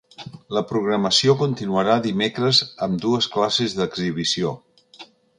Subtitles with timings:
[0.57, 4.55] La programació continuarà dimecres amb dues classes d’exhibició.